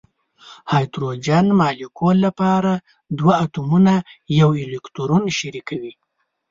[0.01, 0.03] د
[0.71, 2.71] هایدروجن مالیکول لپاره
[3.19, 3.93] دوه اتومونه
[4.39, 5.93] یو الکترون شریکوي.